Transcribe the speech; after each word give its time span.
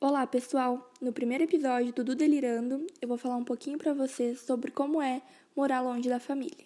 Olá, 0.00 0.24
pessoal! 0.28 0.92
No 1.00 1.12
primeiro 1.12 1.42
episódio 1.42 1.92
do 1.92 2.04
Du 2.04 2.14
Delirando, 2.14 2.86
eu 3.02 3.08
vou 3.08 3.18
falar 3.18 3.34
um 3.34 3.42
pouquinho 3.42 3.76
para 3.76 3.92
vocês 3.92 4.38
sobre 4.38 4.70
como 4.70 5.02
é 5.02 5.20
morar 5.56 5.80
longe 5.80 6.08
da 6.08 6.20
família. 6.20 6.64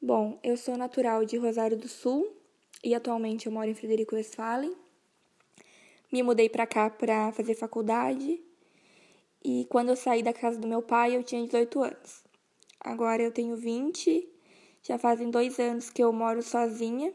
Bom, 0.00 0.40
eu 0.42 0.56
sou 0.56 0.78
natural 0.78 1.26
de 1.26 1.36
Rosário 1.36 1.76
do 1.76 1.88
Sul 1.88 2.26
e 2.82 2.94
atualmente 2.94 3.44
eu 3.44 3.52
moro 3.52 3.68
em 3.68 3.74
Frederico 3.74 4.14
Westphalen. 4.14 4.74
Me 6.10 6.22
mudei 6.22 6.48
para 6.48 6.66
cá 6.66 6.88
para 6.88 7.32
fazer 7.32 7.54
faculdade 7.54 8.42
e 9.44 9.66
quando 9.68 9.90
eu 9.90 9.96
saí 9.96 10.22
da 10.22 10.32
casa 10.32 10.58
do 10.58 10.66
meu 10.66 10.80
pai 10.80 11.14
eu 11.14 11.22
tinha 11.22 11.44
18 11.44 11.82
anos. 11.82 12.24
Agora 12.80 13.22
eu 13.22 13.30
tenho 13.30 13.54
20 13.58 14.35
já 14.86 14.98
fazem 14.98 15.30
dois 15.30 15.58
anos 15.58 15.90
que 15.90 16.02
eu 16.02 16.12
moro 16.12 16.42
sozinha. 16.42 17.12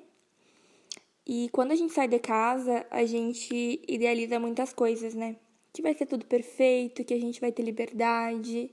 E 1.26 1.50
quando 1.54 1.72
a 1.72 1.76
gente 1.76 1.94
sai 1.94 2.08
de 2.08 2.20
casa, 2.20 2.86
a 2.92 3.06
gente 3.06 3.82
idealiza 3.88 4.40
muitas 4.40 4.74
coisas, 4.74 5.14
né? 5.14 5.38
Que 5.72 5.82
vai 5.82 5.94
ser 5.94 6.06
tudo 6.06 6.26
perfeito, 6.26 7.06
que 7.06 7.14
a 7.14 7.20
gente 7.20 7.40
vai 7.40 7.52
ter 7.52 7.64
liberdade, 7.64 8.70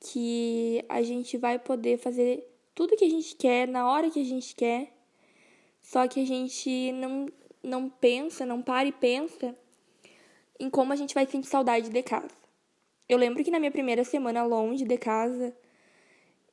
que 0.00 0.84
a 0.88 1.00
gente 1.02 1.38
vai 1.38 1.58
poder 1.58 1.96
fazer 1.96 2.46
tudo 2.74 2.96
que 2.96 3.04
a 3.04 3.10
gente 3.10 3.34
quer 3.36 3.66
na 3.66 3.90
hora 3.90 4.10
que 4.10 4.20
a 4.20 4.24
gente 4.24 4.54
quer. 4.54 4.92
Só 5.80 6.06
que 6.06 6.20
a 6.20 6.26
gente 6.26 6.92
não, 6.92 7.28
não 7.62 7.88
pensa, 7.88 8.44
não 8.44 8.60
para 8.60 8.86
e 8.86 8.92
pensa 8.92 9.56
em 10.60 10.68
como 10.68 10.92
a 10.92 10.96
gente 10.96 11.14
vai 11.14 11.26
sentir 11.26 11.48
saudade 11.48 11.88
de 11.88 12.02
casa. 12.02 12.28
Eu 13.08 13.18
lembro 13.18 13.42
que 13.42 13.50
na 13.50 13.58
minha 13.58 13.70
primeira 13.70 14.04
semana 14.04 14.44
longe 14.44 14.84
de 14.84 14.98
casa, 14.98 15.56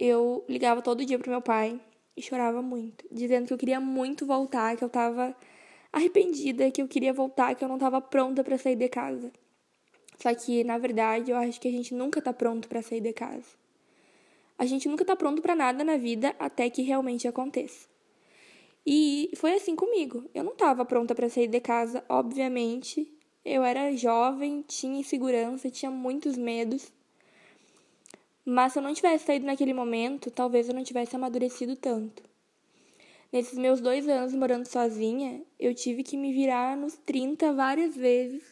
eu 0.02 0.44
ligava 0.50 0.82
todo 0.82 1.05
dia 1.05 1.20
pro 1.20 1.30
meu 1.30 1.44
pai 1.44 1.80
e 2.18 2.23
chorava 2.23 2.60
muito, 2.60 3.05
dizendo 3.12 3.46
que 3.46 3.54
eu 3.54 3.58
queria 3.58 3.80
muito 3.80 4.26
voltar, 4.26 4.76
que 4.76 4.84
eu 4.84 4.90
tava 4.90 5.36
arrependida, 5.93 6.71
que 6.71 6.82
eu 6.82 6.88
queria 6.88 7.13
voltar, 7.13 7.54
que 7.54 7.63
eu 7.63 7.70
não 7.70 7.77
tava 7.77 8.02
pronta 8.02 8.43
para 8.43 8.58
sair 8.58 8.76
de 8.76 8.90
casa. 8.90 9.32
Só 10.18 10.34
que, 10.34 10.63
na 10.63 10.80
verdade, 10.80 11.30
eu 11.30 11.38
acho 11.38 11.62
que 11.62 11.68
a 11.68 11.71
gente 11.71 11.93
nunca 11.93 12.20
tá 12.20 12.34
pronto 12.34 12.68
para 12.68 12.82
sair 12.82 12.99
de 12.99 13.13
casa. 13.13 13.46
A 14.58 14.66
gente 14.66 14.90
nunca 14.90 15.05
tá 15.05 15.16
pronto 15.16 15.40
para 15.40 15.55
nada 15.55 15.84
na 15.84 15.98
vida 15.98 16.36
até 16.40 16.68
que 16.68 16.82
realmente 16.82 17.27
aconteça. 17.27 17.88
E 18.84 19.30
foi 19.36 19.54
assim 19.54 19.76
comigo. 19.76 20.27
Eu 20.34 20.43
não 20.43 20.55
tava 20.55 20.84
pronta 20.84 21.13
para 21.13 21.30
sair 21.30 21.48
de 21.48 21.60
casa, 21.60 22.04
obviamente. 22.10 23.08
Eu 23.46 23.63
era 23.63 23.96
jovem, 23.96 24.63
tinha 24.68 24.99
insegurança, 24.99 25.70
tinha 25.70 25.91
muitos 25.91 26.38
medos. 26.38 26.91
Mas 28.45 28.73
se 28.73 28.79
eu 28.79 28.84
não 28.84 28.93
tivesse 28.93 29.25
saído 29.25 29.45
naquele 29.45 29.73
momento, 29.73 30.31
talvez 30.31 30.67
eu 30.67 30.75
não 30.75 30.84
tivesse 30.84 31.15
amadurecido 31.15 31.75
tanto. 31.75 32.23
Nesses 33.31 33.57
meus 33.57 33.79
dois 33.79 34.09
anos 34.09 34.34
morando 34.34 34.65
sozinha, 34.65 35.41
eu 35.59 35.73
tive 35.73 36.03
que 36.03 36.17
me 36.17 36.34
virar 36.34 36.75
nos 36.75 36.97
30 36.97 37.53
várias 37.53 37.95
vezes. 37.95 38.43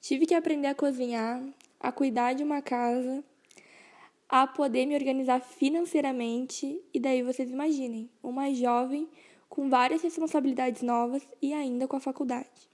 Tive 0.00 0.24
que 0.24 0.34
aprender 0.34 0.68
a 0.68 0.74
cozinhar, 0.74 1.42
a 1.78 1.92
cuidar 1.92 2.32
de 2.32 2.42
uma 2.42 2.62
casa, 2.62 3.22
a 4.28 4.46
poder 4.46 4.86
me 4.86 4.94
organizar 4.94 5.40
financeiramente. 5.40 6.80
E 6.94 6.98
daí 6.98 7.22
vocês 7.22 7.50
imaginem, 7.50 8.08
uma 8.22 8.50
jovem 8.54 9.08
com 9.48 9.68
várias 9.68 10.00
responsabilidades 10.00 10.80
novas 10.80 11.28
e 11.42 11.52
ainda 11.52 11.86
com 11.86 11.96
a 11.96 12.00
faculdade. 12.00 12.71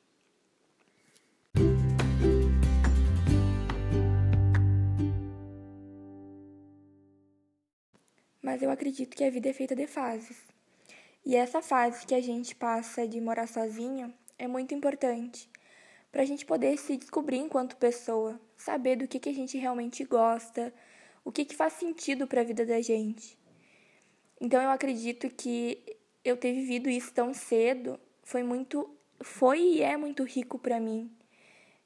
Mas 8.42 8.62
eu 8.62 8.70
acredito 8.70 9.16
que 9.16 9.24
a 9.24 9.30
vida 9.30 9.48
é 9.48 9.52
feita 9.52 9.74
de 9.74 9.86
fases. 9.86 10.36
E 11.24 11.36
essa 11.36 11.60
fase 11.60 12.06
que 12.06 12.14
a 12.14 12.20
gente 12.20 12.54
passa 12.54 13.06
de 13.06 13.20
morar 13.20 13.46
sozinho 13.46 14.12
é 14.38 14.46
muito 14.46 14.74
importante 14.74 15.50
para 16.10 16.22
a 16.22 16.24
gente 16.24 16.46
poder 16.46 16.76
se 16.78 16.96
descobrir 16.96 17.36
enquanto 17.36 17.76
pessoa, 17.76 18.40
saber 18.56 18.96
do 18.96 19.06
que, 19.06 19.18
que 19.18 19.28
a 19.28 19.34
gente 19.34 19.58
realmente 19.58 20.04
gosta, 20.04 20.72
o 21.24 21.30
que, 21.30 21.44
que 21.44 21.54
faz 21.54 21.74
sentido 21.74 22.26
para 22.26 22.40
a 22.40 22.44
vida 22.44 22.64
da 22.64 22.80
gente. 22.80 23.38
Então 24.40 24.62
eu 24.62 24.70
acredito 24.70 25.28
que 25.28 25.96
eu 26.24 26.36
ter 26.36 26.52
vivido 26.52 26.88
isso 26.88 27.12
tão 27.12 27.34
cedo 27.34 27.98
foi 28.22 28.42
muito, 28.42 28.88
foi 29.20 29.60
e 29.60 29.82
é 29.82 29.96
muito 29.96 30.22
rico 30.24 30.58
para 30.58 30.80
mim. 30.80 31.10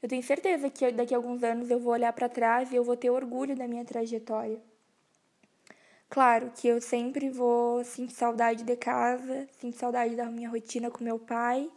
Eu 0.03 0.09
tenho 0.09 0.23
certeza 0.23 0.69
que 0.69 0.91
daqui 0.91 1.15
a 1.15 1.17
alguns 1.17 1.43
anos 1.43 1.71
eu 1.71 1.79
vou 1.79 1.93
olhar 1.93 2.13
para 2.13 2.29
trás 2.29 2.73
e 2.73 2.77
eu 2.77 2.85
vou 2.85 2.97
ter 2.97 3.11
orgulho 3.11 3.55
da 3.55 3.69
minha 3.69 3.85
trajetória. 3.85 4.61
Claro 6.13 6.53
que 6.55 6.69
eu 6.69 6.79
sempre 6.79 7.31
vou 7.31 7.83
sentir 7.85 8.13
saudade 8.13 8.65
de 8.65 8.77
casa, 8.77 9.49
sentir 9.59 9.79
saudade 9.79 10.15
da 10.15 10.27
minha 10.27 10.51
rotina 10.51 10.91
com 10.91 11.03
meu 11.03 11.19
pai, 11.19 11.71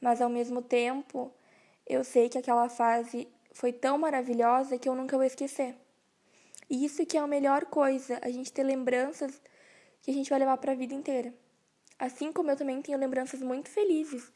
mas 0.00 0.22
ao 0.22 0.28
mesmo 0.28 0.62
tempo 0.62 1.34
eu 1.84 2.04
sei 2.04 2.28
que 2.28 2.38
aquela 2.38 2.68
fase 2.68 3.26
foi 3.50 3.72
tão 3.72 3.98
maravilhosa 3.98 4.78
que 4.78 4.88
eu 4.88 4.94
nunca 4.94 5.16
vou 5.16 5.26
esquecer. 5.26 5.74
E 6.70 6.84
isso 6.84 7.04
que 7.04 7.16
é 7.16 7.20
a 7.20 7.26
melhor 7.26 7.64
coisa, 7.64 8.20
a 8.22 8.30
gente 8.30 8.52
ter 8.52 8.62
lembranças 8.62 9.42
que 10.00 10.12
a 10.12 10.14
gente 10.14 10.30
vai 10.30 10.38
levar 10.38 10.58
para 10.58 10.70
a 10.70 10.76
vida 10.76 10.94
inteira. 10.94 11.34
Assim 11.98 12.32
como 12.32 12.52
eu 12.52 12.56
também 12.56 12.80
tenho 12.80 12.96
lembranças 12.96 13.42
muito 13.42 13.68
felizes 13.68 14.32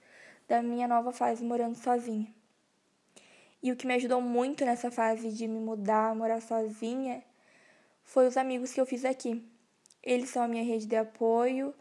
da 0.49 0.61
minha 0.61 0.89
nova 0.89 1.13
fase 1.13 1.45
morando 1.45 1.77
sozinha. 1.77 2.35
E 3.63 3.71
o 3.71 3.77
que 3.77 3.87
me 3.87 3.95
ajudou 3.95 4.21
muito 4.21 4.65
nessa 4.65 4.91
fase 4.91 5.31
de 5.31 5.47
me 5.47 5.61
mudar, 5.61 6.17
morar 6.17 6.43
sozinha, 6.43 7.23
foi 8.11 8.27
os 8.27 8.37
amigos 8.37 8.73
que 8.73 8.81
eu 8.81 8.85
fiz 8.85 9.05
aqui. 9.05 9.41
Eles 10.03 10.31
são 10.31 10.43
a 10.43 10.49
minha 10.49 10.65
rede 10.65 10.85
de 10.85 10.97
apoio, 10.97 11.73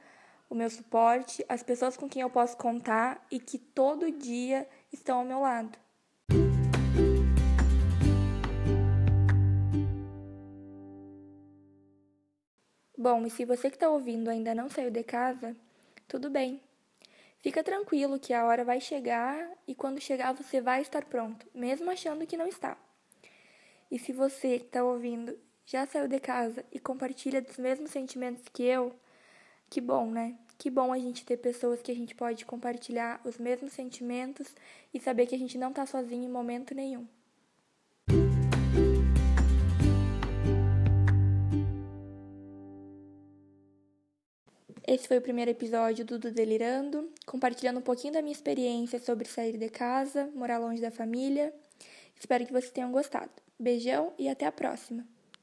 o 0.48 0.54
meu 0.54 0.70
suporte, 0.70 1.44
as 1.50 1.64
pessoas 1.64 1.98
com 1.98 2.08
quem 2.08 2.22
eu 2.22 2.30
posso 2.30 2.56
contar 2.56 3.26
e 3.32 3.40
que 3.40 3.58
todo 3.58 4.12
dia 4.12 4.70
estão 4.94 5.18
ao 5.20 5.26
meu 5.26 5.40
lado. 5.40 5.76
Bom, 12.96 13.26
e 13.26 13.32
se 13.32 13.44
você 13.44 13.72
que 13.72 13.78
está 13.78 13.90
ouvindo 13.90 14.30
ainda 14.30 14.54
não 14.54 14.70
saiu 14.70 14.92
de 14.92 15.04
casa, 15.04 15.56
tudo 16.08 16.30
bem. 16.30 16.62
Fica 17.40 17.64
tranquilo 17.64 18.20
que 18.20 18.34
a 18.34 18.46
hora 18.46 18.64
vai 18.64 18.80
chegar 18.80 19.50
e 19.68 19.74
quando 19.74 20.00
chegar 20.00 20.34
você 20.34 20.62
vai 20.62 20.84
estar 20.84 21.06
pronto, 21.06 21.48
mesmo 21.56 21.90
achando 21.90 22.28
que 22.28 22.38
não 22.38 22.46
está. 22.46 22.78
E 23.90 23.98
se 23.98 24.14
você 24.14 24.60
que 24.60 24.66
está 24.66 24.84
ouvindo 24.84 25.36
já 25.72 25.86
saiu 25.86 26.08
de 26.08 26.20
casa 26.20 26.66
e 26.72 26.80
compartilha 26.80 27.44
dos 27.44 27.60
mesmos 27.60 27.92
sentimentos 27.92 28.44
que 28.52 28.64
eu, 28.64 28.92
que 29.70 29.80
bom, 29.80 30.10
né? 30.10 30.36
Que 30.58 30.68
bom 30.68 30.92
a 30.92 30.98
gente 30.98 31.24
ter 31.24 31.38
pessoas 31.38 31.80
que 31.80 31.92
a 31.92 31.96
gente 31.96 32.16
pode 32.16 32.44
compartilhar 32.44 33.22
os 33.24 33.38
mesmos 33.38 33.72
sentimentos 33.74 34.48
e 34.92 35.00
saber 35.00 35.28
que 35.28 35.36
a 35.36 35.38
gente 35.38 35.60
não 35.60 35.72
tá 35.72 35.86
sozinho 35.86 36.24
em 36.24 36.32
momento 36.32 36.74
nenhum. 36.74 37.08
Esse 44.88 45.08
foi 45.08 45.20
o 45.20 45.22
primeiro 45.22 45.52
episódio 45.52 46.04
do 46.04 46.18
Do 46.18 46.32
Delirando, 46.32 47.14
compartilhando 47.28 47.78
um 47.78 47.84
pouquinho 47.84 48.14
da 48.14 48.24
minha 48.24 48.34
experiência 48.34 48.98
sobre 48.98 49.28
sair 49.28 49.56
de 49.56 49.70
casa, 49.70 50.32
morar 50.34 50.58
longe 50.58 50.82
da 50.82 50.90
família. 50.90 51.54
Espero 52.20 52.44
que 52.44 52.52
vocês 52.52 52.72
tenham 52.72 52.92
gostado. 52.92 53.30
Beijão 53.60 54.12
e 54.18 54.28
até 54.28 54.48
a 54.48 54.52
próxima! 54.52 55.19